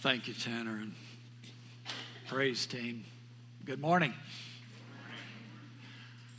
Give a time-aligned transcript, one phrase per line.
[0.00, 0.92] Thank you, Tanner, and
[2.28, 3.02] praise team.
[3.64, 4.14] Good morning.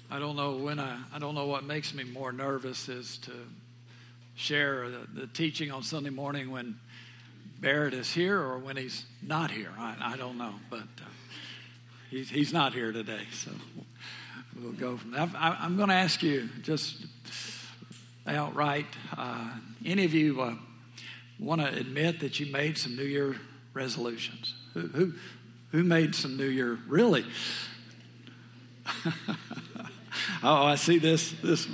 [0.09, 3.33] I don't know when I, I don't know what makes me more nervous is to
[4.35, 6.79] share the, the teaching on Sunday morning when
[7.59, 9.73] Barrett is here or when he's not here.
[9.77, 11.09] I, I don't know, but uh,
[12.09, 13.51] he's, he's not here today, so
[14.57, 15.29] we'll go from there.
[15.35, 16.95] I, am going to ask you just
[18.25, 18.85] outright
[19.17, 19.51] uh,
[19.85, 20.55] any of you uh,
[21.37, 23.35] want to admit that you made some New Year
[23.79, 24.53] resolutions?
[24.73, 25.13] Who, who,
[25.71, 26.77] who made some New Year?
[26.87, 27.25] Really?
[30.43, 31.65] oh, I see this this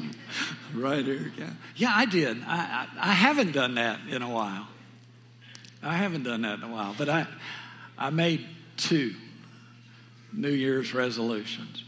[0.73, 1.31] right here.
[1.37, 2.43] Yeah, yeah I did.
[2.43, 4.67] I, I, I haven't done that in a while.
[5.81, 7.25] I haven't done that in a while, but I
[7.97, 8.45] I made
[8.77, 9.15] two
[10.31, 11.83] New Year's resolutions.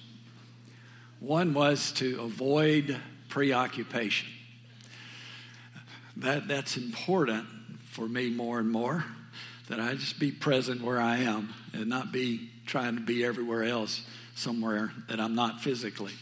[1.20, 3.00] One was to avoid
[3.30, 4.30] preoccupation.
[6.16, 7.46] That that's important
[7.84, 9.06] for me more and more.
[9.68, 13.64] That I just be present where I am and not be trying to be everywhere
[13.64, 14.04] else
[14.36, 16.14] somewhere that I'm not physically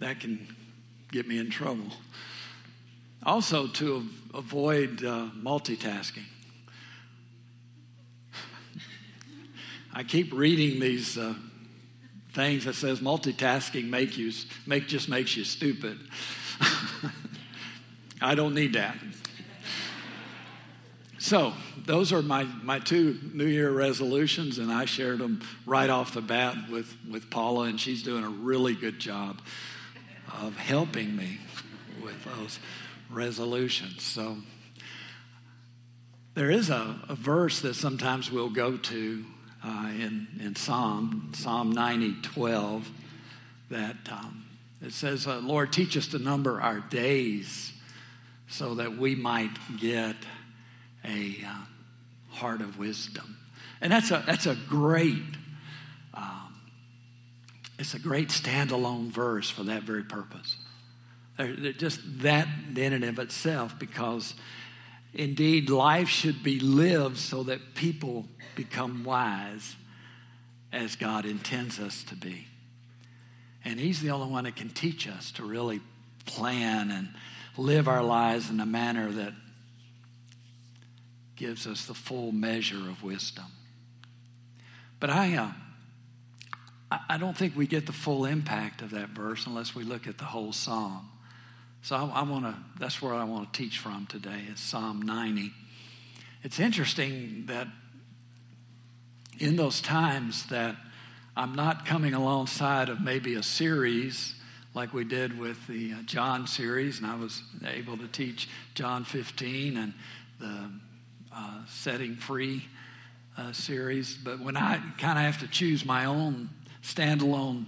[0.00, 0.54] that can
[1.12, 1.92] get me in trouble.
[3.22, 6.24] Also, to avoid uh, multitasking.
[9.92, 11.34] I keep reading these uh,
[12.32, 14.32] things that says multitasking make you
[14.66, 15.98] make just makes you stupid.
[18.22, 18.96] I don't need that.
[21.20, 21.52] So
[21.84, 26.22] those are my, my two New Year resolutions, and I shared them right off the
[26.22, 29.42] bat with, with Paula, and she's doing a really good job
[30.40, 31.38] of helping me
[32.02, 32.58] with those
[33.10, 34.02] resolutions.
[34.02, 34.38] So
[36.32, 39.24] there is a, a verse that sometimes we'll go to
[39.62, 42.88] uh, in, in Psalm, Psalm 90, 12,
[43.68, 44.46] that um,
[44.80, 47.74] it says, uh, Lord, teach us to number our days
[48.48, 50.16] so that we might get
[51.04, 53.36] a uh, heart of wisdom.
[53.80, 55.22] And that's a, that's a great
[57.80, 60.56] it's a great standalone verse for that very purpose.
[61.38, 64.34] They're just that in and of itself, because
[65.14, 69.76] indeed life should be lived so that people become wise
[70.70, 72.46] as God intends us to be.
[73.64, 75.80] And He's the only one that can teach us to really
[76.26, 77.08] plan and
[77.56, 79.32] live our lives in a manner that
[81.40, 83.46] gives us the full measure of wisdom.
[85.00, 89.74] But I, uh, I don't think we get the full impact of that verse unless
[89.74, 91.08] we look at the whole psalm.
[91.80, 95.00] So I, I want to, that's where I want to teach from today, is Psalm
[95.00, 95.50] 90.
[96.42, 97.68] It's interesting that
[99.38, 100.76] in those times that
[101.34, 104.34] I'm not coming alongside of maybe a series
[104.74, 109.04] like we did with the uh, John series, and I was able to teach John
[109.04, 109.94] 15 and
[110.38, 110.70] the
[111.34, 112.66] uh, Setting Free
[113.36, 114.14] uh, series.
[114.14, 116.50] But when I kind of have to choose my own
[116.82, 117.66] standalone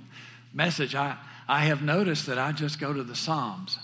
[0.53, 1.17] message, I,
[1.49, 3.79] I have noticed that I just go to the Psalms.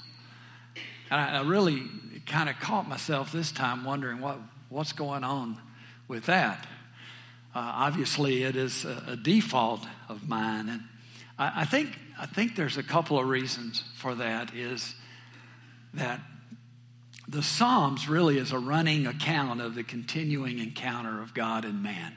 [1.11, 1.85] And I, I really
[2.27, 4.39] kind of caught myself this time wondering what,
[4.69, 5.59] what's going on
[6.07, 6.67] with that.
[7.55, 10.69] Uh, obviously, it is a, a, default of mine.
[10.69, 10.83] And
[11.39, 14.95] I, I, think, I think there's a couple of reasons for that is
[15.95, 16.21] that
[17.29, 22.15] the Psalms really is a running account of the continuing encounter of God and man.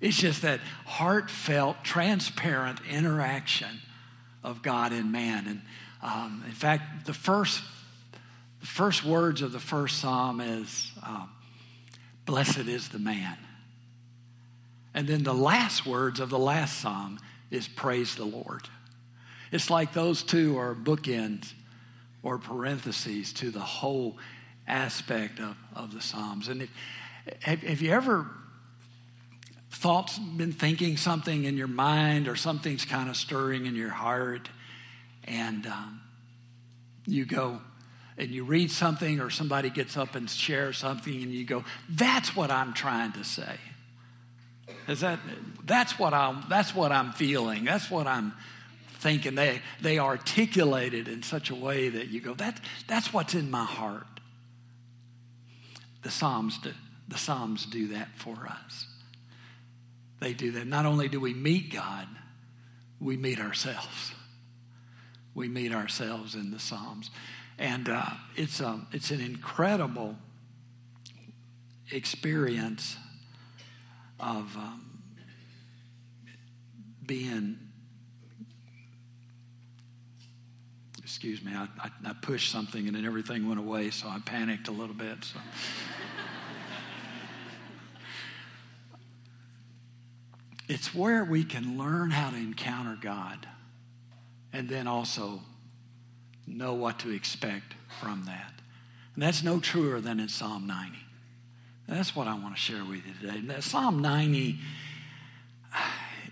[0.00, 3.80] It's just that heartfelt, transparent interaction
[4.42, 5.46] of God and man.
[5.46, 5.62] And
[6.02, 7.62] um, in fact, the first,
[8.60, 11.30] the first words of the first psalm is, um,
[12.24, 13.36] Blessed is the man.
[14.94, 17.18] And then the last words of the last psalm
[17.50, 18.68] is, Praise the Lord.
[19.50, 21.52] It's like those two are bookends
[22.22, 24.16] or parentheses to the whole
[24.66, 26.48] aspect of, of the Psalms.
[26.48, 26.70] And if,
[27.40, 28.26] have, have you ever
[29.70, 34.48] thoughts been thinking something in your mind or something's kind of stirring in your heart
[35.24, 36.00] and um,
[37.06, 37.60] you go
[38.18, 42.36] and you read something or somebody gets up and shares something and you go that's
[42.36, 43.56] what i'm trying to say
[44.86, 45.18] is that
[45.64, 48.32] that's what i'm that's what i'm feeling that's what i'm
[49.02, 53.34] thinking they they articulate it in such a way that you go that that's what's
[53.34, 54.06] in my heart
[56.02, 56.72] the psalms do
[57.08, 58.86] the psalms do that for us
[60.22, 60.68] they do that.
[60.68, 62.06] Not only do we meet God,
[63.00, 64.12] we meet ourselves.
[65.34, 67.10] We meet ourselves in the Psalms.
[67.58, 68.04] And uh,
[68.36, 70.14] it's, a, um, it's an incredible
[71.90, 72.96] experience
[74.20, 75.02] of um,
[77.04, 77.58] being
[81.22, 84.66] excuse me I, I, I, pushed something and then everything went away so i panicked
[84.66, 85.38] a little bit so
[90.68, 93.46] it's where we can learn how to encounter God
[94.52, 95.40] and then also
[96.46, 98.54] know what to expect from that.
[99.14, 100.96] And that's no truer than in Psalm 90.
[101.86, 103.40] That's what I want to share with you today.
[103.42, 104.58] Now, psalm 90,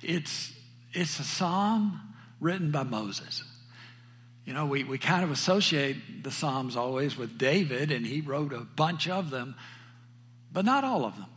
[0.03, 0.53] it's,
[0.95, 2.01] it's a psalm
[2.41, 3.45] written by Moses.
[4.51, 8.53] You know, we, we kind of associate the Psalms always with David, and he wrote
[8.53, 9.55] a bunch of them,
[10.53, 11.29] but not all of them.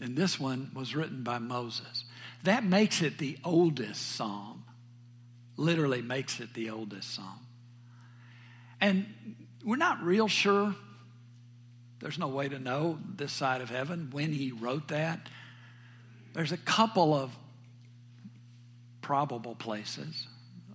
[0.00, 2.04] And this one was written by Moses.
[2.44, 4.62] That makes it the oldest psalm.
[5.56, 7.40] Literally makes it the oldest psalm.
[8.80, 9.34] And
[9.64, 10.76] we're not real sure.
[11.98, 15.28] There's no way to know this side of heaven when he wrote that.
[16.32, 17.32] There's a couple of
[19.00, 20.28] probable places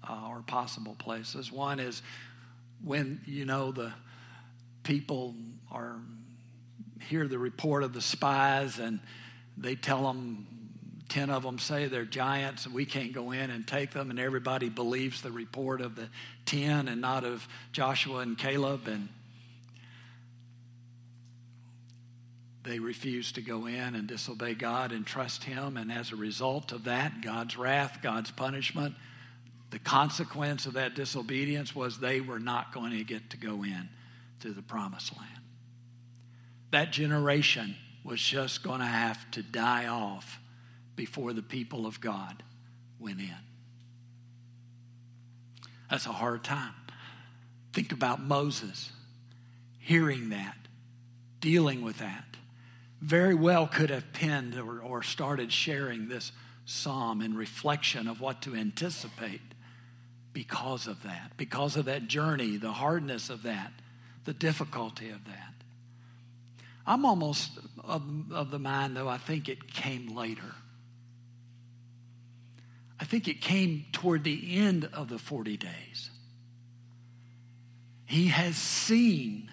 [0.10, 1.52] uh, or possible places.
[1.52, 2.02] One is
[2.84, 3.94] when, you know, the
[4.84, 5.36] people
[5.72, 5.98] are
[7.02, 9.00] hear the report of the spies and
[9.58, 10.46] they tell them
[11.10, 14.20] 10 of them say they're giants and we can't go in and take them and
[14.20, 16.08] everybody believes the report of the
[16.46, 19.10] 10 and not of joshua and caleb and
[22.64, 26.72] they refuse to go in and disobey god and trust him and as a result
[26.72, 28.94] of that god's wrath god's punishment
[29.72, 33.90] the consequence of that disobedience was they were not going to get to go in
[34.40, 35.40] to the promised land
[36.72, 40.40] that generation was just going to have to die off
[40.96, 42.44] before the people of God
[43.00, 43.36] went in.
[45.90, 46.74] That's a hard time.
[47.74, 48.92] Think about Moses
[49.80, 50.58] hearing that,
[51.40, 52.26] dealing with that.
[53.02, 56.32] Very well could have penned or, or started sharing this
[56.66, 59.42] psalm in reflection of what to anticipate
[60.40, 63.74] because of that, because of that journey, the hardness of that,
[64.24, 65.54] the difficulty of that.
[66.88, 68.02] I'm almost of,
[68.32, 70.56] of the mind, though, I think it came later.
[73.02, 76.10] I think it came toward the end of the 40 days.
[78.06, 79.52] He has seen,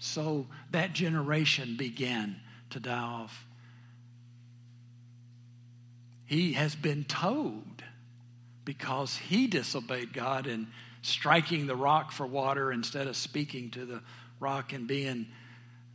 [0.00, 2.40] so that generation began
[2.70, 3.46] to die off.
[6.24, 7.84] He has been told
[8.64, 10.68] because he disobeyed God in
[11.02, 14.00] striking the rock for water instead of speaking to the
[14.38, 15.26] rock and being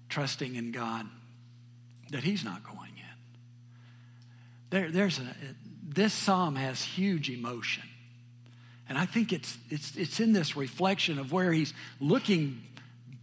[0.09, 1.05] trusting in God
[2.11, 3.03] that he's not going in.
[4.69, 5.35] There, there's a,
[5.87, 7.83] this psalm has huge emotion.
[8.89, 12.61] And I think it's, it's, it's in this reflection of where he's looking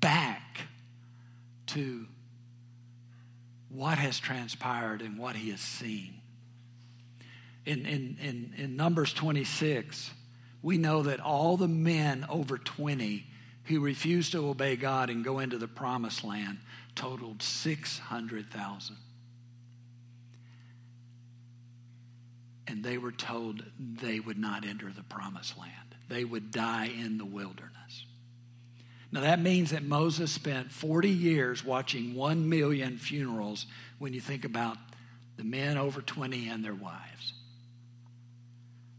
[0.00, 0.61] back
[1.69, 2.06] to
[3.70, 6.20] what has transpired and what he has seen.
[7.66, 10.11] In, in, in, in Numbers 26,
[10.62, 13.26] we know that all the men over 20
[13.64, 16.58] who refused to obey God and go into the promised land
[16.94, 18.96] totaled 600,000.
[22.66, 27.19] And they were told they would not enter the promised land, they would die in
[27.19, 28.06] the wilderness.
[29.12, 33.67] Now, that means that Moses spent 40 years watching 1 million funerals
[33.99, 34.76] when you think about
[35.37, 37.33] the men over 20 and their wives.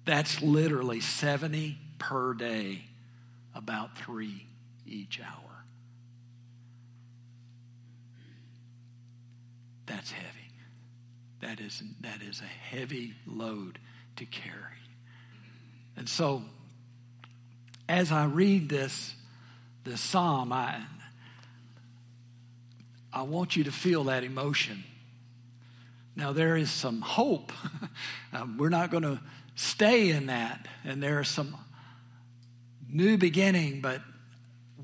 [0.05, 2.83] That's literally 70 per day,
[3.53, 4.45] about three
[4.85, 5.65] each hour.
[9.87, 10.29] That's heavy.
[11.41, 13.79] That is, that is a heavy load
[14.17, 14.53] to carry.
[15.97, 16.43] And so,
[17.87, 19.15] as I read this,
[19.83, 20.81] this psalm, I,
[23.13, 24.83] I want you to feel that emotion.
[26.15, 27.51] Now, there is some hope.
[28.33, 29.19] um, we're not going to
[29.55, 31.55] stay in that, and there is some
[32.89, 34.01] new beginning, but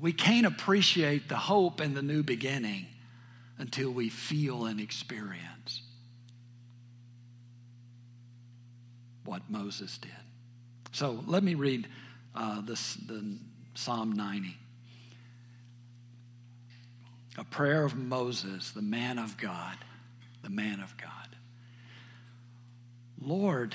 [0.00, 2.86] we can't appreciate the hope and the new beginning
[3.58, 5.82] until we feel and experience
[9.24, 10.10] what Moses did.
[10.92, 11.88] So let me read
[12.34, 13.38] uh, this, the
[13.74, 14.56] Psalm 90.
[17.38, 19.76] A prayer of Moses, the man of God,
[20.42, 21.08] the man of God.
[23.20, 23.74] Lord,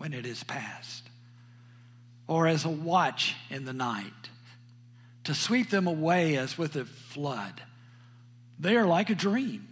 [0.00, 1.10] when it is past,
[2.26, 4.30] or as a watch in the night,
[5.24, 7.60] to sweep them away as with a flood.
[8.58, 9.68] They are like a dream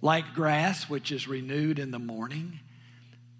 [0.00, 2.60] like grass which is renewed in the morning.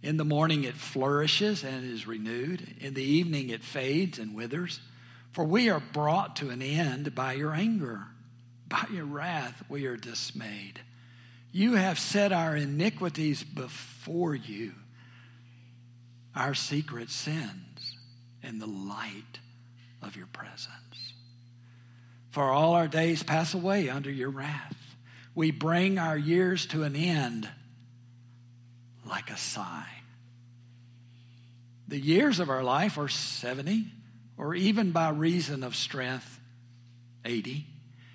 [0.03, 2.77] In the morning it flourishes and is renewed.
[2.81, 4.81] In the evening it fades and withers.
[5.33, 8.07] For we are brought to an end by your anger.
[8.69, 10.81] By your wrath we are dismayed.
[11.53, 14.75] You have set our iniquities before you,
[16.35, 17.97] our secret sins
[18.43, 19.41] in the light
[20.03, 21.13] of your presence.
[22.31, 24.77] For all our days pass away under your wrath.
[25.35, 27.49] We bring our years to an end
[29.09, 29.89] like a sigh.
[31.89, 33.87] The years of our life are 70,
[34.37, 36.39] or even by reason of strength,
[37.25, 37.67] 80.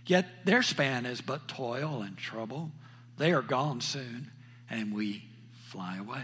[0.05, 2.71] Yet their span is but toil and trouble.
[3.17, 4.31] They are gone soon,
[4.69, 5.25] and we
[5.69, 6.23] fly away.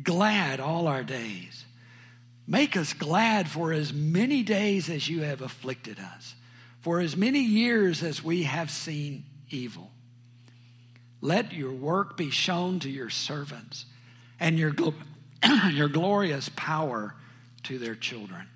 [0.00, 1.64] glad all our days.
[2.46, 6.34] Make us glad for as many days as you have afflicted us,
[6.80, 9.90] for as many years as we have seen evil.
[11.20, 13.86] Let your work be shown to your servants
[14.40, 14.74] and your,
[15.70, 17.14] your glorious power
[17.64, 18.48] to their children.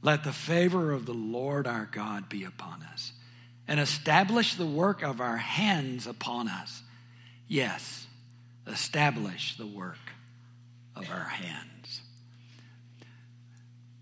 [0.00, 3.12] Let the favor of the Lord our God be upon us
[3.66, 6.82] and establish the work of our hands upon us.
[7.48, 8.06] Yes,
[8.68, 9.98] establish the work
[10.94, 12.02] of our hands.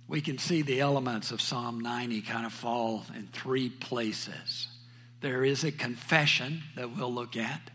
[0.08, 4.68] We can see the elements of Psalm 90 kind of fall in three places.
[5.20, 7.70] There is a confession that we'll look at,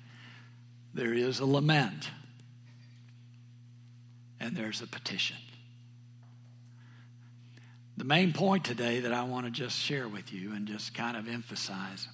[0.93, 2.09] there is a lament,
[4.39, 5.37] and there's a petition.
[7.97, 11.17] The main point today that I want to just share with you and just kind
[11.17, 12.07] of emphasize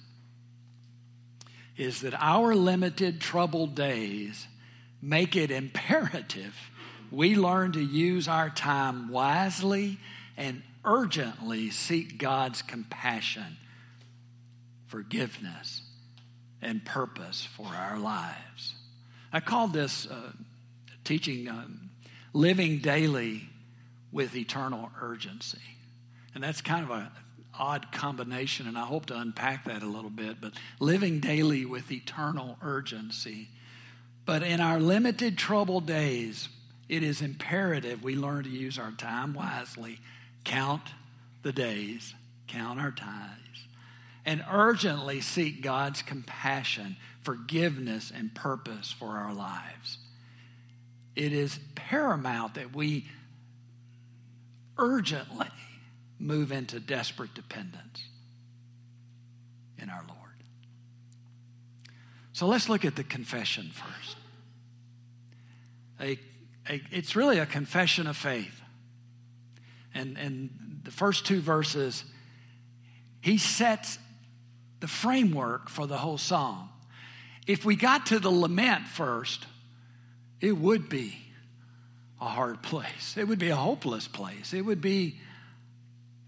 [1.76, 4.48] is that our limited, troubled days
[5.00, 6.54] make it imperative
[7.10, 9.98] we learn to use our time wisely
[10.36, 13.56] and urgently seek God's compassion,
[14.86, 15.82] forgiveness,
[16.60, 18.74] and purpose for our lives.
[19.32, 20.32] I called this uh,
[21.04, 21.90] teaching um,
[22.32, 23.48] Living Daily
[24.12, 25.58] with Eternal Urgency.
[26.34, 27.08] And that's kind of an
[27.58, 30.40] odd combination, and I hope to unpack that a little bit.
[30.40, 33.48] But living daily with eternal urgency.
[34.28, 36.50] But in our limited, troubled days,
[36.86, 40.00] it is imperative we learn to use our time wisely,
[40.44, 40.82] count
[41.42, 42.14] the days,
[42.46, 43.66] count our times,
[44.26, 49.96] and urgently seek God's compassion, forgiveness, and purpose for our lives.
[51.16, 53.06] It is paramount that we
[54.76, 55.48] urgently
[56.18, 58.02] move into desperate dependence
[59.78, 60.18] in our Lord.
[62.34, 64.17] So let's look at the confession first.
[66.00, 66.18] A,
[66.68, 68.60] a, it's really a confession of faith.
[69.94, 72.04] And, and the first two verses,
[73.20, 73.98] he sets
[74.80, 76.68] the framework for the whole psalm.
[77.46, 79.46] If we got to the lament first,
[80.40, 81.18] it would be
[82.20, 83.16] a hard place.
[83.16, 84.52] It would be a hopeless place.
[84.52, 85.18] It would be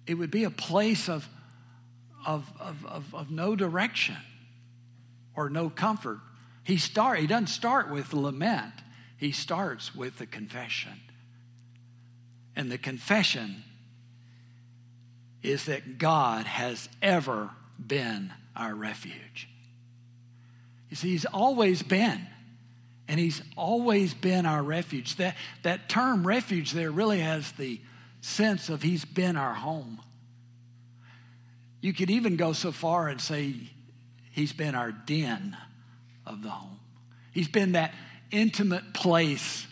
[0.06, 1.28] it would be a place of,
[2.26, 4.16] of, of, of, of no direction
[5.36, 6.18] or no comfort.
[6.64, 8.72] He, start, he doesn't start with lament,
[9.20, 10.98] he starts with the confession.
[12.56, 13.64] And the confession
[15.42, 19.46] is that God has ever been our refuge.
[20.88, 22.26] You see, He's always been,
[23.08, 25.16] and He's always been our refuge.
[25.16, 27.78] That, that term refuge there really has the
[28.22, 30.00] sense of He's been our home.
[31.82, 33.54] You could even go so far and say
[34.30, 35.58] He's been our den
[36.24, 36.80] of the home.
[37.32, 37.92] He's been that
[38.30, 39.66] intimate place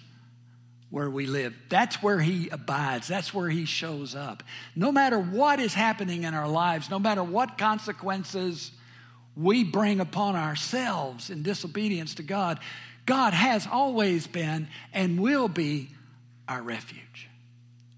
[0.90, 1.54] where we live.
[1.68, 4.42] That's where He abides, that's where He shows up.
[4.74, 8.72] No matter what is happening in our lives, no matter what consequences
[9.36, 12.58] we bring upon ourselves in disobedience to God,
[13.06, 15.90] God has always been and will be
[16.48, 17.28] our refuge.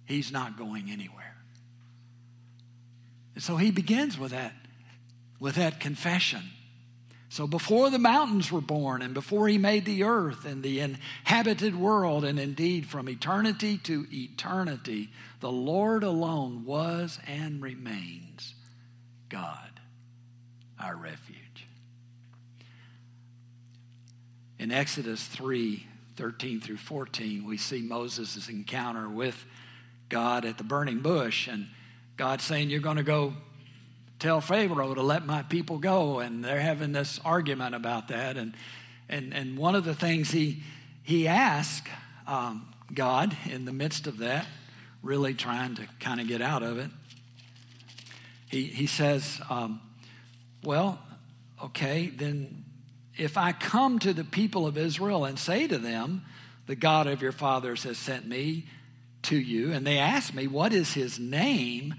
[0.07, 1.37] He's not going anywhere.
[3.35, 4.53] And so he begins with that,
[5.39, 6.43] with that confession.
[7.31, 11.75] So before the mountains were born, and before he made the earth and the inhabited
[11.75, 18.55] world, and indeed from eternity to eternity, the Lord alone was and remains
[19.29, 19.81] God,
[20.79, 21.41] our refuge.
[24.61, 29.47] in Exodus 3 13 through 14, we see Moses' encounter with
[30.11, 31.69] God at the burning bush, and
[32.19, 33.35] God saying, You're going to go
[34.21, 36.21] tell Pharaoh to let my people go.
[36.21, 38.37] And they're having this argument about that.
[38.37, 38.55] And,
[39.09, 40.63] and, and one of the things he,
[41.03, 41.89] he asked
[42.27, 44.47] um, God in the midst of that,
[45.03, 46.91] really trying to kind of get out of it,
[48.49, 49.81] he, he says, um,
[50.63, 50.99] Well,
[51.65, 52.65] okay, then
[53.17, 56.23] if I come to the people of Israel and say to them,
[56.67, 58.67] The God of your fathers has sent me
[59.23, 61.95] to you, and they ask me, What is his name?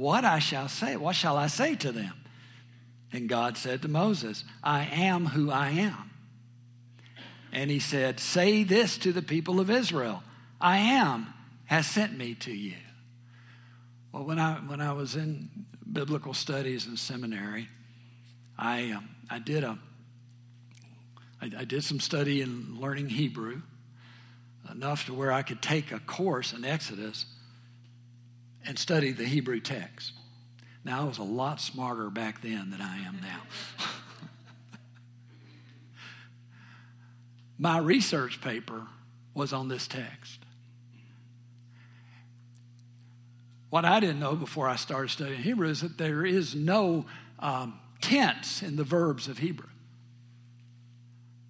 [0.00, 2.14] What I shall say, what shall I say to them?
[3.12, 6.10] And God said to Moses, I am who I am.
[7.52, 10.22] And he said, Say this to the people of Israel
[10.58, 11.34] I am
[11.66, 12.76] has sent me to you.
[14.10, 15.50] Well, when I, when I was in
[15.92, 17.68] biblical studies in seminary,
[18.58, 19.78] I, um, I did a
[21.42, 23.60] I, I did some study in learning Hebrew,
[24.72, 27.26] enough to where I could take a course in Exodus
[28.66, 30.12] and study the Hebrew text.
[30.84, 33.40] Now, I was a lot smarter back then than I am now.
[37.58, 38.86] My research paper
[39.34, 40.38] was on this text.
[43.68, 47.06] What I didn't know before I started studying Hebrew is that there is no
[47.38, 49.68] um, tense in the verbs of Hebrew.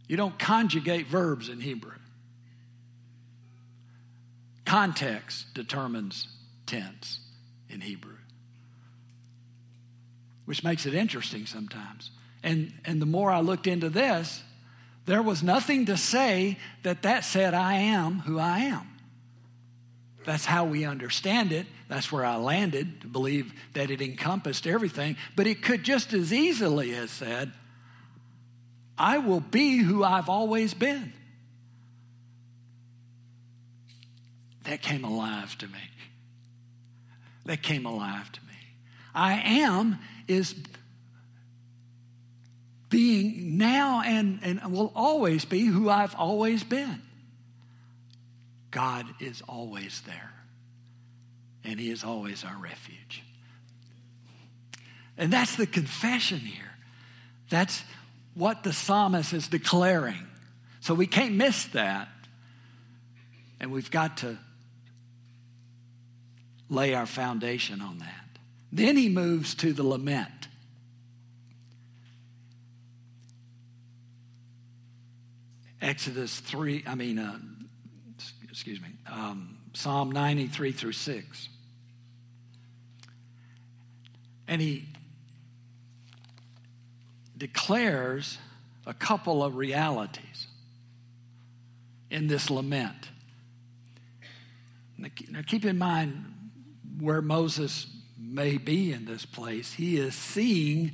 [0.07, 1.95] You don't conjugate verbs in Hebrew.
[4.65, 6.29] Context determines
[6.71, 7.19] tense
[7.69, 8.17] in Hebrew,
[10.45, 12.11] which makes it interesting sometimes.
[12.43, 14.43] And, and the more I looked into this,
[15.07, 18.87] there was nothing to say that that said, I am who I am.
[20.25, 21.67] That's how we understand it.
[21.89, 25.17] That's where I landed to believe that it encompassed everything.
[25.35, 27.53] But it could just as easily have said,
[28.97, 31.13] I will be who I've always been.
[34.65, 35.90] That came alive to me.
[37.47, 38.55] That came alive to me.
[39.15, 39.99] I am
[40.29, 40.55] is
[42.91, 47.03] being now and, and will always be who I've always been.
[48.71, 50.33] God is always there,
[51.65, 53.25] and He is always our refuge.
[55.19, 56.65] And that's the confession here.
[57.49, 57.83] That's
[58.35, 60.27] what the psalmist is declaring.
[60.81, 62.09] So we can't miss that.
[63.59, 64.39] And we've got to
[66.71, 68.39] lay our foundation on that.
[68.73, 70.49] Then he moves to the lament.
[75.83, 77.39] Exodus 3, I mean, uh,
[78.49, 81.49] excuse me, um, Psalm 93 through 6.
[84.47, 84.89] And he
[87.37, 88.39] declares
[88.87, 90.47] a couple of realities
[92.11, 93.09] in this lament.
[94.99, 96.35] Now, keep in mind
[97.01, 97.87] where Moses
[98.19, 99.73] may be in this place.
[99.73, 100.93] He is seeing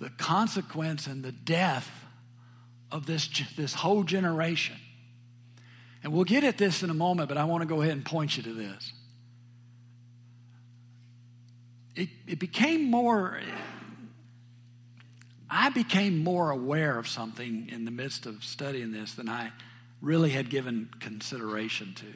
[0.00, 1.90] the consequence and the death
[2.90, 4.76] of this, this whole generation.
[6.02, 8.04] And we'll get at this in a moment, but I want to go ahead and
[8.04, 8.92] point you to this.
[11.96, 13.40] It, it became more
[15.50, 19.52] I became more aware of something in the midst of studying this than I
[20.02, 22.06] really had given consideration to.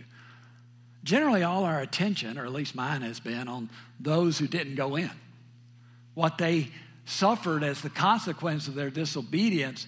[1.05, 4.97] Generally, all our attention, or at least mine, has been on those who didn't go
[4.97, 5.11] in.
[6.15, 6.69] What they
[7.05, 9.87] suffered as the consequence of their disobedience,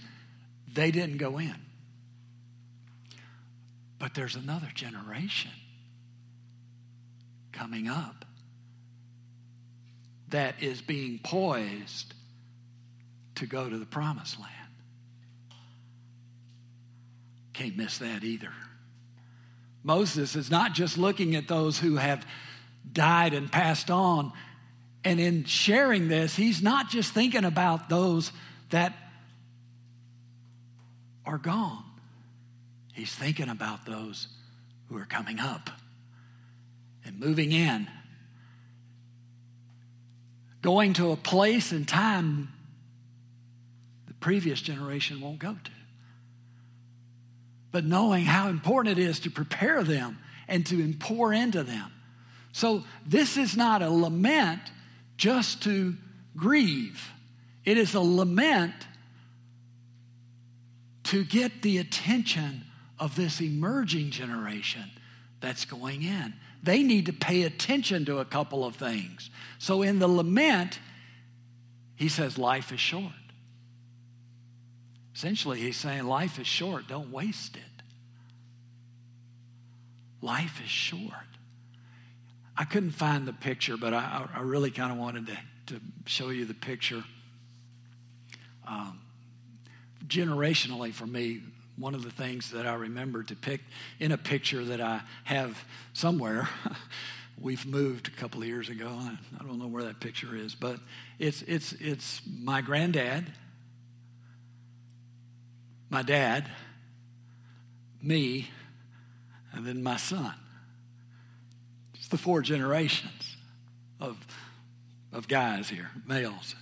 [0.72, 1.55] they didn't go in.
[3.98, 5.53] But there's another generation
[7.53, 8.24] coming up
[10.29, 12.12] that is being poised
[13.37, 14.50] to go to the promised land.
[17.53, 18.53] Can't miss that either.
[19.85, 22.27] Moses is not just looking at those who have
[22.90, 24.33] died and passed on.
[25.05, 28.33] And in sharing this, he's not just thinking about those
[28.70, 28.97] that
[31.27, 31.85] are gone,
[32.92, 34.29] he's thinking about those
[34.88, 35.70] who are coming up
[37.05, 37.88] and moving in,
[40.61, 42.49] going to a place and time
[44.07, 45.70] the previous generation won't go to.
[47.75, 51.91] But knowing how important it is to prepare them and to pour into them.
[52.53, 54.61] So this is not a lament
[55.17, 55.97] just to
[56.37, 57.11] grieve,
[57.65, 58.75] it is a lament
[61.03, 62.63] to get the attention
[63.01, 64.89] of this emerging generation
[65.41, 66.33] that's going in.
[66.63, 69.31] They need to pay attention to a couple of things.
[69.59, 70.79] So in the lament,
[71.97, 73.24] he says, Life is short.
[75.14, 77.62] Essentially, he's saying life is short, don't waste it.
[80.20, 81.12] Life is short.
[82.57, 85.37] I couldn't find the picture, but I, I really kind of wanted to,
[85.74, 87.05] to show you the picture.
[88.66, 89.00] Um,
[90.07, 91.42] generationally, for me,
[91.77, 93.61] one of the things that I remember to pick
[93.98, 96.48] in a picture that I have somewhere.
[97.40, 98.88] We've moved a couple of years ago.
[98.88, 100.79] I don't know where that picture is, but
[101.18, 103.27] it's it's it's my granddad,
[105.90, 106.49] my dad,
[108.03, 108.51] me,
[109.53, 110.35] and then my son.
[111.94, 113.37] It's the four generations
[114.01, 114.18] of
[115.12, 116.55] of guys here, males.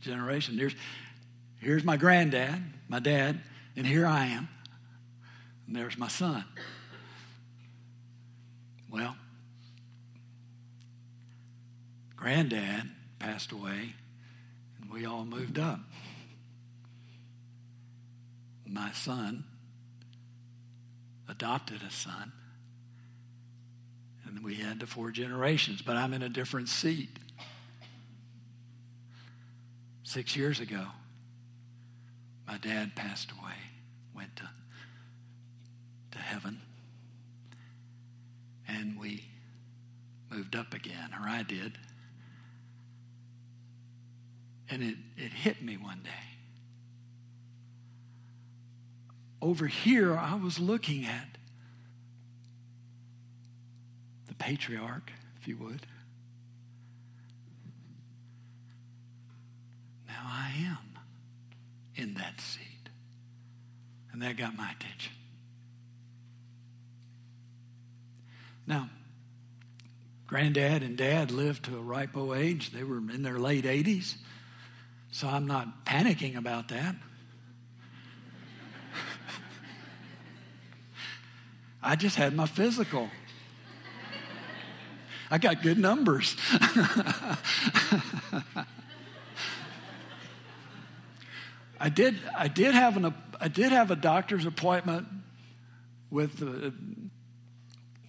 [0.00, 0.56] Generation.
[0.56, 0.74] Here's
[1.58, 3.40] here's my granddad, my dad,
[3.76, 4.48] and here I am.
[5.66, 6.44] And there's my son.
[8.90, 9.16] Well,
[12.16, 13.94] granddad passed away,
[14.80, 15.80] and we all moved up.
[18.78, 19.42] My son
[21.28, 22.30] adopted a son,
[24.24, 27.18] and we had the four generations, but I'm in a different seat.
[30.04, 30.86] Six years ago,
[32.46, 33.56] my dad passed away,
[34.14, 34.48] went to,
[36.12, 36.60] to heaven,
[38.68, 39.24] and we
[40.30, 41.76] moved up again, or I did.
[44.70, 46.27] And it, it hit me one day.
[49.40, 51.38] Over here, I was looking at
[54.26, 55.86] the patriarch, if you would.
[60.08, 60.98] Now I am
[61.94, 62.64] in that seat.
[64.12, 65.12] And that got my attention.
[68.66, 68.90] Now,
[70.26, 72.70] granddad and dad lived to a ripe old age.
[72.70, 74.16] They were in their late 80s.
[75.10, 76.96] So I'm not panicking about that.
[81.88, 83.08] I just had my physical.
[85.30, 86.36] I got good numbers.
[91.80, 92.18] I did.
[92.36, 93.14] I did have an.
[93.40, 95.08] I did have a doctor's appointment
[96.10, 96.74] with the.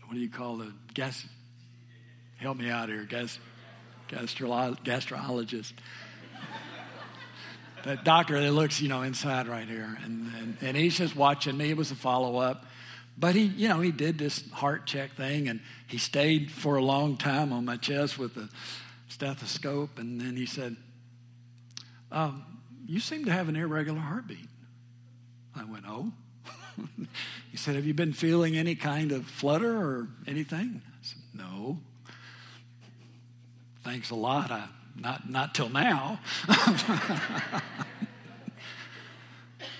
[0.07, 0.73] What do you call it?
[0.93, 1.25] Gas.
[2.35, 3.39] Help me out here, gas,
[4.09, 5.71] gastro, gastrologist.
[7.85, 11.55] that doctor that looks, you know, inside right here, and, and and he's just watching
[11.55, 11.69] me.
[11.69, 12.65] It was a follow up,
[13.19, 16.83] but he, you know, he did this heart check thing, and he stayed for a
[16.83, 18.49] long time on my chest with the
[19.09, 20.75] stethoscope, and then he said.
[22.11, 24.49] Um, you seem to have an irregular heartbeat.
[25.55, 26.11] I went, Oh.
[27.51, 30.81] he said, Have you been feeling any kind of flutter or anything?
[30.83, 31.79] I said, No.
[33.83, 34.49] Thanks a lot.
[34.49, 36.19] I, not, not till now.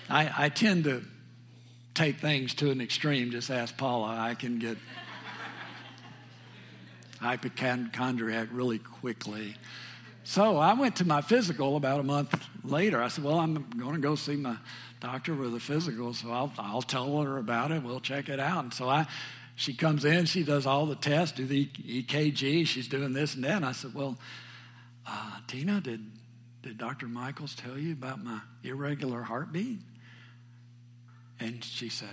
[0.08, 1.02] I, I tend to
[1.94, 3.30] take things to an extreme.
[3.30, 4.16] Just ask Paula.
[4.18, 4.78] I can get
[7.20, 9.56] hypochondriac really quickly.
[10.24, 13.02] So I went to my physical about a month later.
[13.02, 14.56] I said, Well, I'm going to go see my
[15.00, 17.82] doctor with a physical, so I'll, I'll tell her about it.
[17.82, 18.64] We'll check it out.
[18.64, 19.06] And so I,
[19.56, 23.44] she comes in, she does all the tests, do the EKG, she's doing this and
[23.44, 23.56] that.
[23.56, 24.18] And I said, Well,
[25.06, 26.04] uh, Tina, did,
[26.62, 27.08] did Dr.
[27.08, 29.78] Michaels tell you about my irregular heartbeat?
[31.40, 32.08] And she said,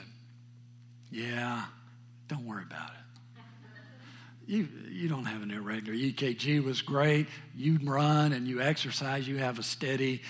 [1.12, 1.66] Yeah,
[2.28, 3.08] don't worry about it
[4.48, 7.28] you, you don't have an irregular EKG was great.
[7.56, 9.28] You run and you exercise.
[9.28, 10.22] You have a steady,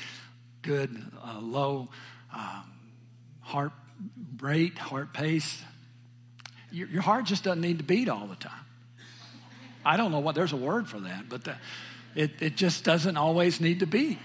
[0.64, 1.90] good, uh, low
[2.36, 2.64] um,
[3.42, 3.72] heart
[4.42, 5.62] rate, heart pace.
[6.72, 8.52] Your, your, heart just doesn't need to beat all the time.
[9.86, 11.56] I don't know what there's a word for that, but the,
[12.16, 14.20] it, it just doesn't always need to beat.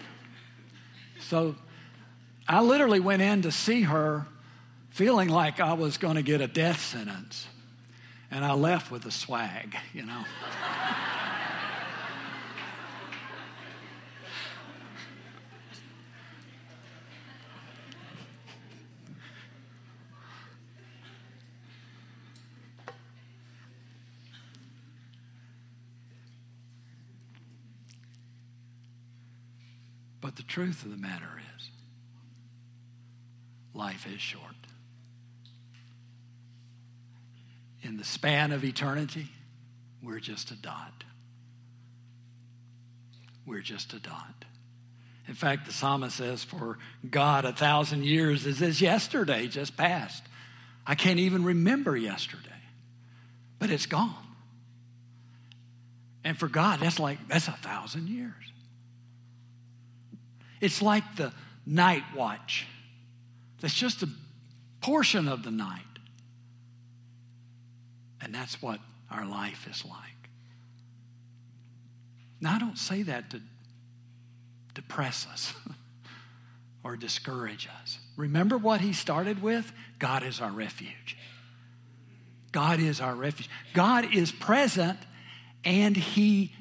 [1.29, 1.55] So
[2.49, 4.27] I literally went in to see her
[4.93, 7.49] feeling like I was going to get a death sentence.
[8.31, 10.25] And I left with a swag, you know.
[30.21, 31.71] But the truth of the matter is,
[33.75, 34.55] life is short.
[37.83, 39.29] In the span of eternity,
[40.03, 41.05] we're just a dot.
[43.47, 44.45] We're just a dot.
[45.29, 50.23] In fact, the psalmist says, For God, a thousand years is as yesterday just passed.
[50.87, 52.49] I can't even remember yesterday,
[53.59, 54.15] but it's gone.
[56.25, 58.35] And for God, that's like, that's a thousand years.
[60.61, 61.33] It's like the
[61.67, 62.67] night watch
[63.61, 64.09] That's just a
[64.81, 65.83] portion of the night.
[68.23, 68.79] And that's what
[69.11, 70.31] our life is like.
[72.41, 73.41] Now, I don't say that to
[74.75, 75.53] depress us
[76.85, 77.99] or discourage us.
[78.17, 79.71] Remember what he started with?
[79.99, 81.17] God is our refuge.
[82.53, 83.49] God is our refuge.
[83.75, 84.99] God is present
[85.65, 86.53] and he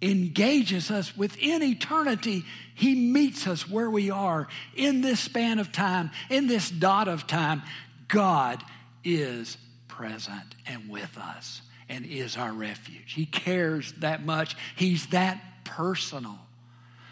[0.00, 2.44] engages us within eternity.
[2.74, 7.26] He meets us where we are in this span of time, in this dot of
[7.26, 7.62] time.
[8.08, 8.62] God
[9.04, 9.56] is
[9.98, 13.14] present and with us and is our refuge.
[13.14, 14.54] He cares that much.
[14.76, 16.38] He's that personal.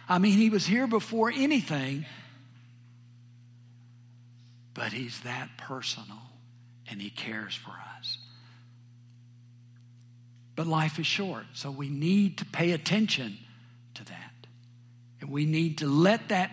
[0.09, 2.07] I mean, He was here before anything,
[4.72, 6.22] but He's that personal
[6.88, 8.18] and He cares for us.
[10.55, 13.37] But life is short, so we need to pay attention
[13.94, 14.33] to that.
[15.20, 16.53] And we need to let that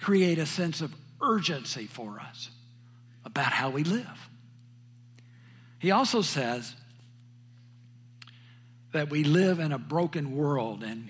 [0.00, 2.48] create a sense of urgency for us
[3.24, 4.28] about how we live.
[5.78, 6.74] He also says
[8.92, 11.08] that we live in a broken world and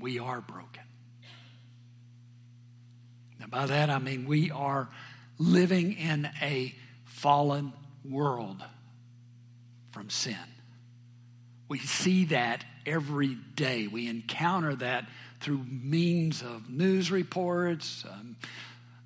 [0.00, 0.82] we are broken.
[3.38, 4.88] Now, by that I mean we are
[5.38, 6.74] living in a
[7.04, 7.72] fallen
[8.04, 8.62] world
[9.90, 10.36] from sin.
[11.68, 13.86] We see that every day.
[13.86, 15.08] We encounter that
[15.40, 18.36] through means of news reports, um,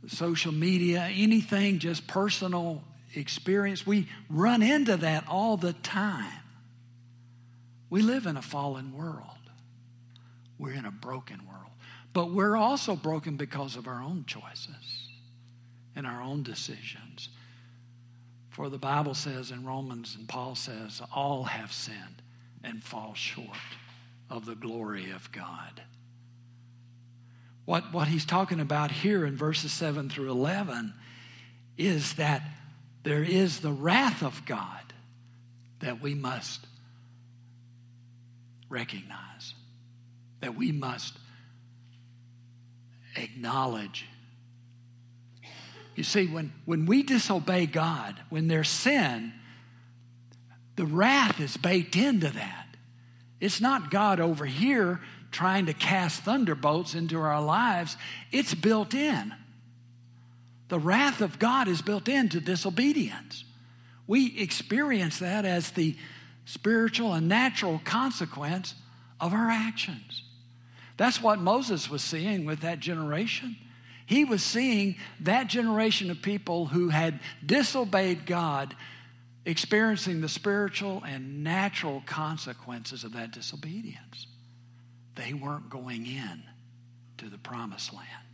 [0.07, 3.87] social media, anything, just personal experience.
[3.87, 6.41] We run into that all the time.
[7.89, 9.27] We live in a fallen world.
[10.59, 11.73] We're in a broken world.
[12.13, 15.09] But we're also broken because of our own choices
[15.97, 17.29] and our own decisions.
[18.51, 22.23] For the Bible says in Romans, and Paul says, all have sinned
[22.63, 23.57] and fall short
[24.29, 25.83] of the glory of God.
[27.65, 30.93] What, what he's talking about here in verses 7 through 11
[31.79, 32.43] is that
[33.03, 34.93] there is the wrath of God
[35.81, 36.67] that we must
[38.69, 39.55] recognize,
[40.41, 41.17] that we must
[43.17, 44.07] acknowledge.
[45.97, 49.33] You see, when, when we disobey God, when there's sin,
[50.77, 52.67] the wrath is baked into that.
[53.41, 57.97] It's not God over here trying to cast thunderbolts into our lives,
[58.33, 59.33] it's built in.
[60.71, 63.45] The wrath of God is built into disobedience.
[64.07, 65.97] We experience that as the
[66.45, 68.75] spiritual and natural consequence
[69.21, 70.23] of our actions.
[70.97, 73.57] That's what Moses was seeing with that generation.
[74.07, 78.75] He was seeing that generation of people who had disobeyed God
[79.45, 84.27] experiencing the spiritual and natural consequences of that disobedience.
[85.17, 86.45] They weren't going in
[87.19, 88.30] to the promised land.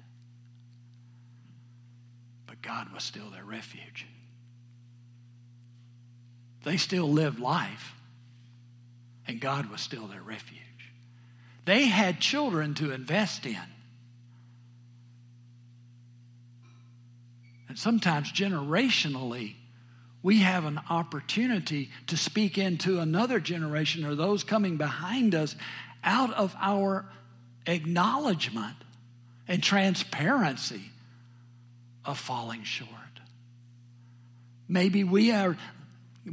[2.66, 4.06] God was still their refuge.
[6.64, 7.94] They still lived life
[9.28, 10.60] and God was still their refuge.
[11.64, 13.56] They had children to invest in.
[17.68, 19.54] And sometimes generationally,
[20.22, 25.54] we have an opportunity to speak into another generation or those coming behind us
[26.02, 27.08] out of our
[27.66, 28.76] acknowledgement
[29.46, 30.90] and transparency
[32.06, 32.90] of falling short.
[34.68, 35.56] Maybe we are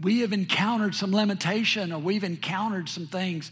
[0.01, 3.51] we have encountered some limitation or we've encountered some things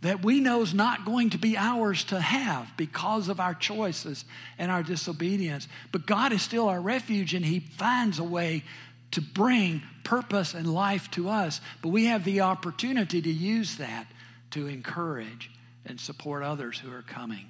[0.00, 4.24] that we know is not going to be ours to have because of our choices
[4.56, 5.66] and our disobedience.
[5.90, 8.62] But God is still our refuge and He finds a way
[9.10, 11.60] to bring purpose and life to us.
[11.82, 14.06] But we have the opportunity to use that
[14.52, 15.50] to encourage
[15.84, 17.46] and support others who are coming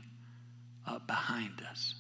[0.86, 1.94] up behind us.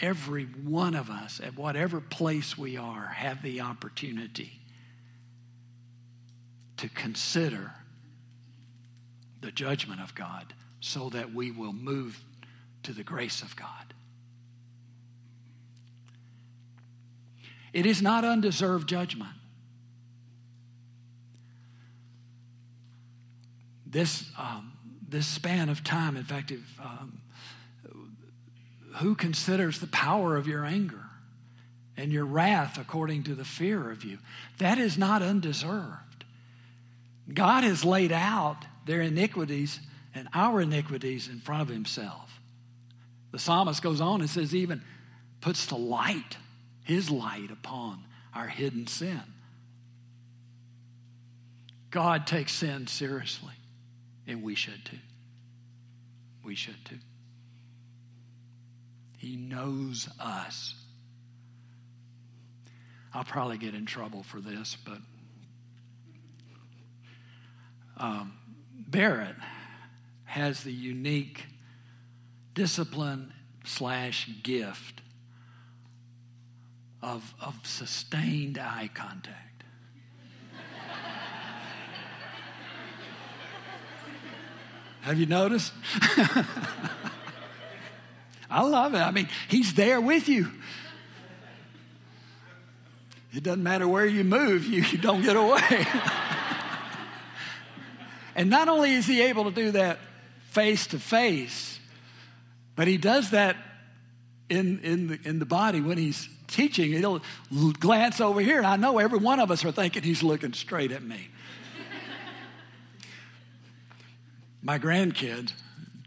[0.00, 4.60] Every one of us, at whatever place we are, have the opportunity
[6.76, 7.72] to consider
[9.40, 12.24] the judgment of God so that we will move
[12.84, 13.94] to the grace of God.
[17.72, 19.30] It is not undeserved judgment.
[23.86, 24.72] This, um,
[25.08, 27.17] this span of time, in fact, if, um,
[28.98, 31.04] who considers the power of your anger
[31.96, 34.18] and your wrath according to the fear of you?
[34.58, 36.24] That is not undeserved.
[37.32, 39.80] God has laid out their iniquities
[40.14, 42.40] and our iniquities in front of himself.
[43.30, 44.82] The psalmist goes on and says, even
[45.40, 46.36] puts the light,
[46.82, 49.20] his light, upon our hidden sin.
[51.90, 53.54] God takes sin seriously,
[54.26, 54.98] and we should too.
[56.44, 56.98] We should too.
[59.18, 60.74] He knows us.
[63.12, 64.98] I'll probably get in trouble for this, but
[67.96, 68.34] um,
[68.72, 69.34] Barrett
[70.24, 71.46] has the unique
[72.54, 73.32] discipline
[73.64, 75.02] slash gift
[77.02, 79.64] of, of sustained eye contact.
[85.00, 85.72] Have you noticed?
[88.50, 88.98] I love it.
[88.98, 90.50] I mean, he's there with you.
[93.34, 95.60] It doesn't matter where you move, you, you don't get away.
[98.34, 99.98] and not only is he able to do that
[100.50, 101.78] face to face,
[102.74, 103.56] but he does that
[104.48, 106.92] in, in, the, in the body when he's teaching.
[106.92, 107.22] He'll
[107.78, 110.92] glance over here, and I know every one of us are thinking he's looking straight
[110.92, 111.28] at me.
[114.62, 115.52] my grandkids,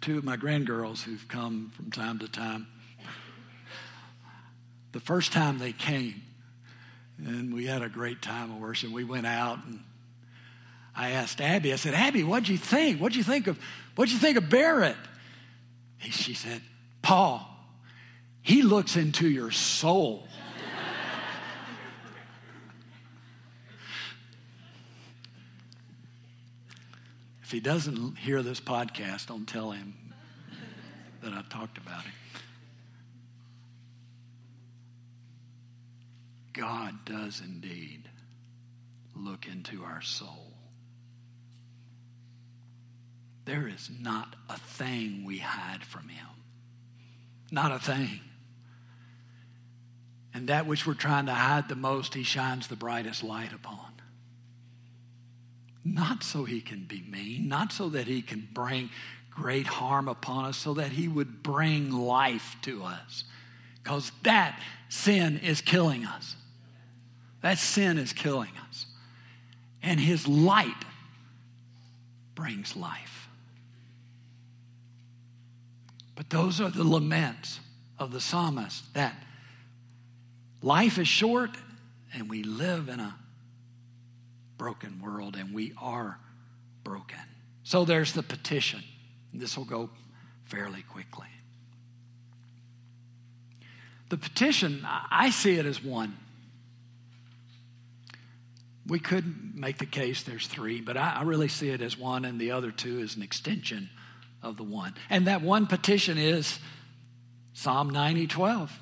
[0.02, 2.68] two of my grandgirls who've come from time to time,
[4.92, 6.24] the first time they came,
[7.18, 8.92] and we had a great time of worship.
[8.92, 9.84] We went out and
[10.96, 13.00] I asked Abby, I said, Abby, what'd you think?
[13.00, 13.58] What'd you think of
[13.96, 14.98] what'd you think of Barrett?
[16.00, 16.62] She said,
[17.02, 17.48] Paul,
[18.42, 20.28] he looks into your soul.
[27.52, 29.94] If he doesn't hear this podcast, don't tell him
[31.22, 32.14] that I talked about him.
[36.54, 38.08] God does indeed
[39.18, 40.54] look into our soul.
[43.44, 46.28] There is not a thing we hide from Him.
[47.52, 48.22] Not a thing.
[50.34, 53.91] And that which we're trying to hide the most, He shines the brightest light upon.
[55.84, 58.90] Not so He can be mean, not so that He can bring
[59.30, 63.24] great harm upon us, so that He would bring life to us.
[63.82, 66.36] Because that sin is killing us.
[67.42, 68.86] That sin is killing us.
[69.82, 70.86] And his light
[72.36, 73.30] brings life.
[76.16, 77.60] But those are the laments
[77.98, 79.16] of the psalmist that
[80.62, 81.52] life is short
[82.14, 83.16] and we live in a
[84.62, 86.20] broken world and we are
[86.84, 87.18] broken.
[87.64, 88.84] So there's the petition.
[89.34, 89.90] This will go
[90.46, 91.26] fairly quickly.
[94.10, 96.16] The petition, I see it as one.
[98.86, 102.40] We could make the case there's three, but I, really see it as one, and
[102.40, 103.90] the other two is an extension
[104.44, 104.94] of the one.
[105.10, 106.60] And that one petition is
[107.54, 108.80] Psalm 90 12.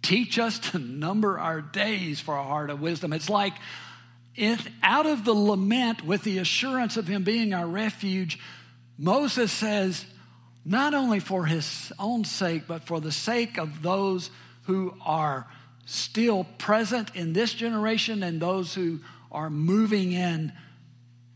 [0.00, 3.12] Teach us to number our days for a heart of wisdom.
[3.12, 3.52] It's like
[4.34, 8.38] if out of the lament with the assurance of him being our refuge,
[8.98, 10.06] Moses says,
[10.64, 14.30] not only for his own sake, but for the sake of those
[14.64, 15.46] who are
[15.84, 20.52] still present in this generation and those who are moving in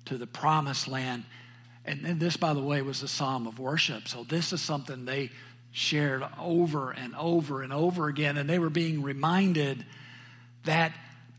[0.04, 1.24] to the promised land.
[1.85, 4.09] And, and this, by the way, was a psalm of worship.
[4.09, 5.30] So this is something they
[5.72, 8.37] shared over and over and over again.
[8.37, 9.85] And they were being reminded
[10.64, 10.92] that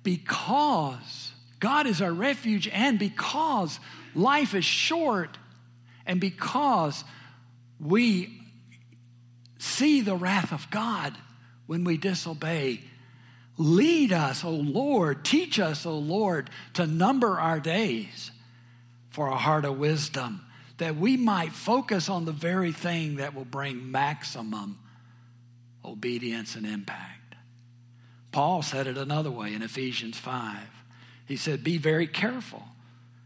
[0.04, 1.27] because
[1.60, 3.80] God is our refuge and because
[4.13, 5.38] life is short
[6.06, 7.04] and because
[7.80, 8.41] we
[9.58, 11.15] see the wrath of God
[11.65, 12.82] when we disobey,
[13.58, 15.26] Lead us, O Lord.
[15.26, 18.32] Teach us, O Lord, to number our days
[19.10, 20.46] for a heart of wisdom,
[20.78, 24.78] that we might focus on the very thing that will bring maximum
[25.84, 27.36] obedience and impact.
[28.32, 30.77] Paul said it another way in Ephesians 5.
[31.28, 32.63] He said, Be very careful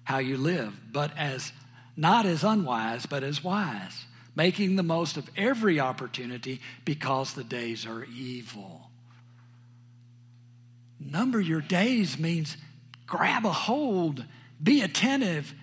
[0.03, 1.53] how you live, but as
[1.95, 7.85] not as unwise, but as wise, making the most of every opportunity because the days
[7.85, 8.89] are evil.
[10.99, 12.57] Number your days means
[13.05, 14.25] grab a hold,
[14.61, 15.53] be attentive,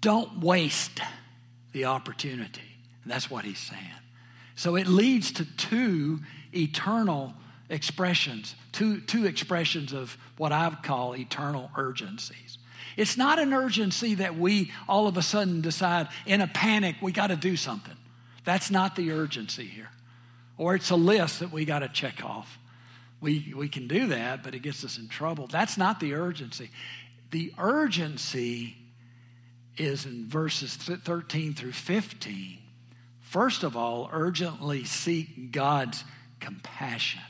[0.00, 1.00] don't waste
[1.72, 2.60] the opportunity.
[3.02, 3.80] And that's what he's saying.
[4.54, 6.20] So it leads to two
[6.54, 7.34] eternal
[7.72, 12.58] expressions, two, two expressions of what I call eternal urgencies.
[12.96, 17.12] It's not an urgency that we all of a sudden decide in a panic we
[17.12, 17.96] got to do something.
[18.44, 19.88] That's not the urgency here.
[20.58, 22.58] Or it's a list that we got to check off.
[23.22, 25.46] We, we can do that, but it gets us in trouble.
[25.46, 26.70] That's not the urgency.
[27.30, 28.76] The urgency
[29.78, 32.58] is in verses 13 through 15.
[33.20, 36.04] First of all, urgently seek God's
[36.40, 37.22] compassion.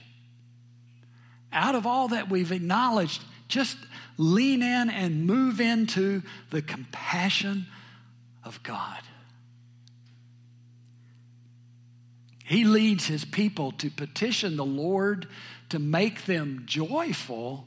[1.52, 3.76] Out of all that we've acknowledged, just
[4.16, 7.66] lean in and move into the compassion
[8.44, 9.00] of God.
[12.44, 15.28] He leads his people to petition the Lord
[15.68, 17.66] to make them joyful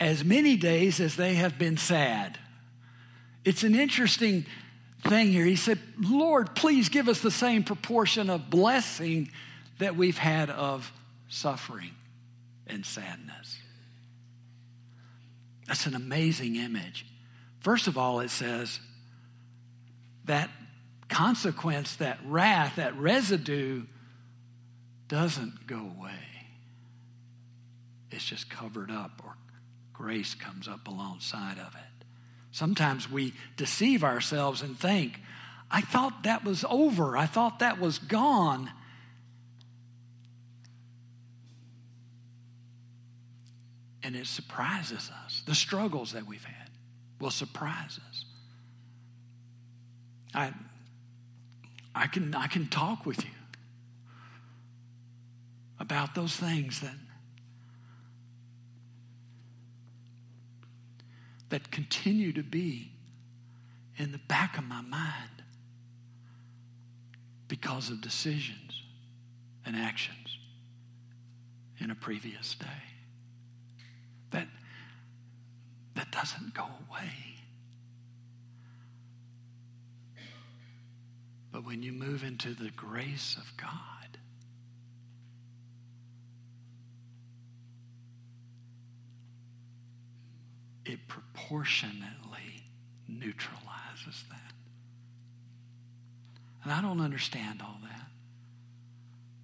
[0.00, 2.38] as many days as they have been sad.
[3.44, 4.46] It's an interesting
[5.02, 5.44] thing here.
[5.44, 9.30] He said, Lord, please give us the same proportion of blessing
[9.78, 10.92] that we've had of
[11.28, 11.90] suffering
[12.66, 13.58] and sadness.
[15.66, 17.06] That's an amazing image.
[17.60, 18.80] First of all, it says
[20.26, 20.50] that
[21.08, 23.84] consequence, that wrath, that residue
[25.08, 26.18] doesn't go away.
[28.10, 29.36] It's just covered up, or
[29.92, 32.04] grace comes up alongside of it.
[32.52, 35.20] Sometimes we deceive ourselves and think,
[35.70, 38.70] I thought that was over, I thought that was gone.
[44.04, 45.42] And it surprises us.
[45.46, 46.68] The struggles that we've had
[47.20, 48.24] will surprise us.
[50.34, 50.52] I,
[51.94, 53.30] I, can, I can talk with you
[55.80, 56.96] about those things that,
[61.48, 62.92] that continue to be
[63.96, 65.42] in the back of my mind
[67.48, 68.82] because of decisions
[69.64, 70.38] and actions
[71.78, 72.93] in a previous day.
[74.34, 74.48] That,
[75.94, 77.12] that doesn't go away.
[81.52, 84.18] But when you move into the grace of God,
[90.84, 92.64] it proportionately
[93.06, 94.52] neutralizes that.
[96.64, 98.08] And I don't understand all that.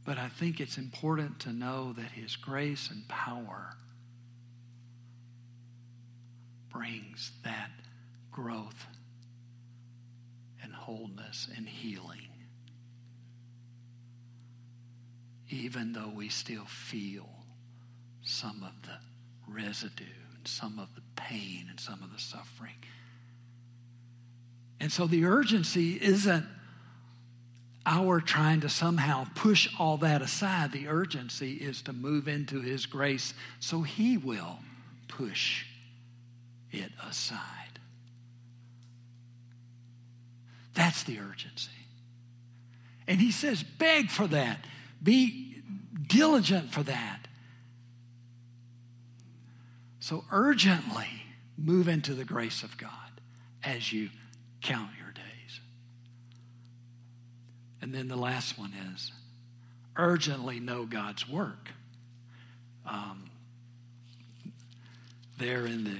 [0.05, 3.77] But I think it's important to know that His grace and power
[6.81, 7.71] brings that
[8.33, 8.87] growth
[10.63, 12.29] and wholeness and healing.
[15.51, 17.29] Even though we still feel
[18.23, 18.97] some of the
[19.47, 20.05] residue
[20.35, 22.77] and some of the pain and some of the suffering.
[24.79, 26.47] And so the urgency isn't
[27.85, 30.73] our trying to somehow push all that aside.
[30.73, 34.61] The urgency is to move into His grace so He will
[35.09, 35.67] push
[36.71, 37.79] it aside.
[40.75, 41.71] That's the urgency.
[43.07, 44.65] And He says, beg for that,
[45.03, 45.63] be
[46.07, 47.27] diligent for that.
[50.01, 51.09] So urgently
[51.57, 52.91] move into the grace of God
[53.63, 54.11] as you
[54.63, 55.61] count your days.
[57.83, 59.13] And then the last one is
[59.97, 61.71] urgently know God's work.
[62.87, 63.31] Um,
[65.39, 65.99] there in the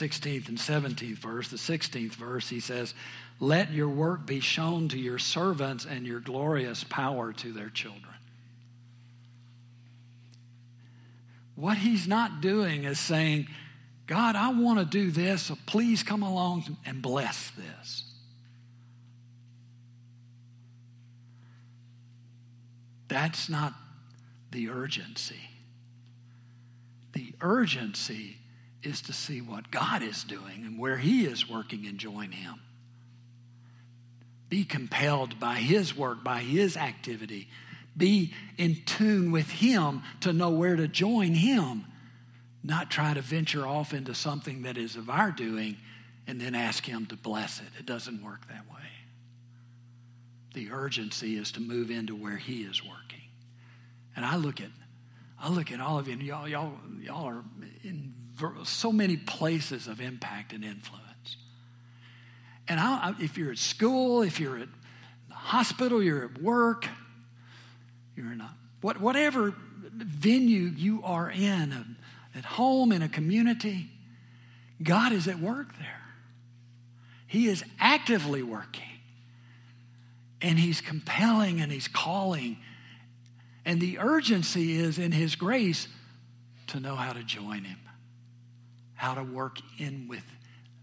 [0.00, 2.94] 16th and 17th verse, the 16th verse, he says,
[3.38, 8.04] Let your work be shown to your servants and your glorious power to their children.
[11.54, 13.48] What he's not doing is saying,
[14.06, 18.04] God, I want to do this, so please come along and bless this.
[23.08, 23.74] That's not
[24.50, 25.50] the urgency.
[27.12, 28.39] The urgency
[28.82, 32.60] is to see what God is doing and where He is working and join Him.
[34.48, 37.48] Be compelled by His work, by His activity,
[37.96, 41.84] be in tune with Him to know where to join Him,
[42.62, 45.76] not try to venture off into something that is of our doing
[46.26, 47.66] and then ask Him to bless it.
[47.78, 48.76] It doesn't work that way.
[50.54, 53.28] The urgency is to move into where He is working.
[54.16, 54.70] And I look at,
[55.38, 57.44] I look at all of you, and y'all, y'all, y'all are
[57.84, 58.14] in
[58.64, 61.36] so many places of impact and influence.
[62.68, 64.68] And I, if you're at school, if you're at
[65.28, 66.86] the hospital, you're at work,
[68.16, 68.54] you're not.
[68.80, 69.54] What, whatever
[69.92, 71.96] venue you are in, um,
[72.34, 73.90] at home, in a community,
[74.82, 76.00] God is at work there.
[77.26, 78.82] He is actively working.
[80.40, 82.58] And He's compelling and He's calling.
[83.64, 85.86] And the urgency is in His grace
[86.68, 87.78] to know how to join Him,
[89.00, 90.22] how to work in with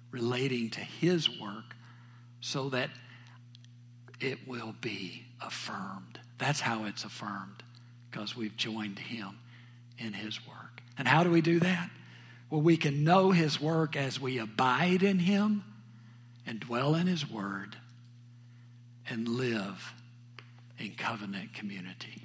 [0.09, 1.76] relating to His work
[2.41, 2.89] so that
[4.20, 6.18] it will be affirmed.
[6.39, 7.61] That's how it's affirmed,
[8.09, 9.38] because we've joined Him
[9.99, 10.82] in His work.
[10.97, 11.91] And how do we do that?
[12.49, 15.63] Well, we can know His work as we abide in Him
[16.47, 17.78] and dwell in His Word
[19.07, 19.93] and live
[20.80, 22.24] in covenant community.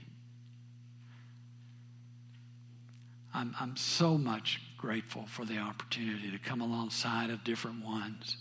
[3.35, 8.37] I'm, I'm so much grateful for the opportunity to come alongside of different ones,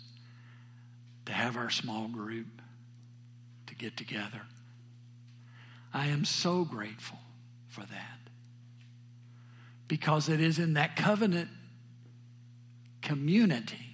[1.27, 2.47] to have our small group,
[3.67, 4.41] to get together.
[5.93, 7.19] I am so grateful
[7.67, 8.17] for that.
[9.87, 11.49] Because it is in that covenant
[13.03, 13.85] community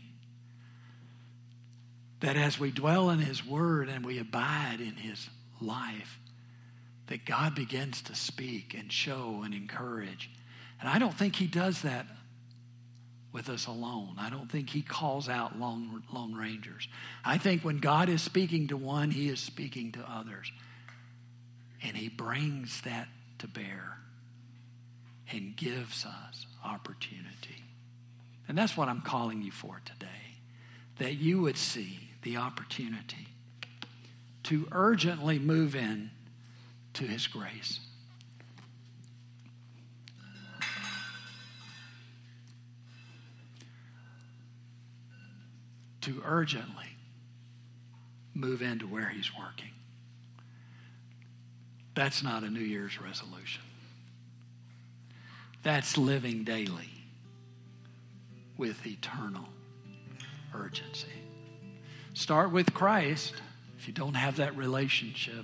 [2.22, 5.30] that as we dwell in His Word and we abide in His
[5.60, 6.18] life,
[7.08, 10.30] that God begins to speak and show and encourage.
[10.80, 12.06] And I don't think He does that
[13.32, 14.16] with us alone.
[14.18, 16.88] I don't think He calls out lone, lone rangers.
[17.24, 20.52] I think when God is speaking to one, He is speaking to others.
[21.84, 23.08] And He brings that
[23.40, 24.00] to bear
[25.32, 27.64] and gives us opportunity.
[28.48, 30.08] And that's what I'm calling you for today
[31.00, 33.28] that you would see the opportunity
[34.42, 36.10] to urgently move in
[36.94, 37.80] to His grace.
[46.08, 46.96] To urgently
[48.34, 49.72] move into where He's working.
[51.96, 53.62] That's not a New Year's resolution.
[55.64, 56.90] That's living daily
[58.56, 59.50] with eternal
[60.56, 61.08] urgency.
[62.14, 63.34] Start with Christ.
[63.78, 65.44] If you don't have that relationship,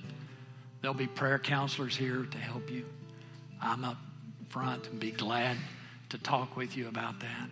[0.82, 2.86] there'll be prayer counselors here to help you.
[3.61, 3.97] I'm up
[4.47, 5.57] front and be glad
[6.07, 7.49] to talk with you about that.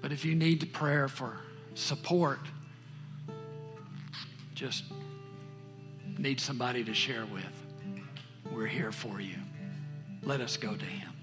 [0.00, 1.40] But if you need prayer for
[1.76, 2.40] support,
[4.54, 4.84] just
[6.18, 7.44] need somebody to share with,
[8.50, 9.36] we're here for you.
[10.22, 11.15] Let us go to Him.